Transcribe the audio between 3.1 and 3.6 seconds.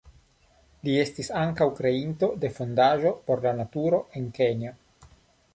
por la